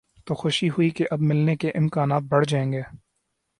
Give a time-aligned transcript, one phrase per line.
[0.25, 2.81] تو خوشی ہوئی کہ اب ملنے کے امکانات بڑھ جائیں گے۔